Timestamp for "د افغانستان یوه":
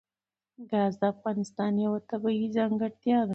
1.01-1.99